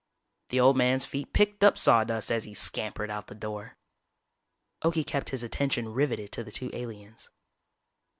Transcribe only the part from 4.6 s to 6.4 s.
Okie kept his attention riveted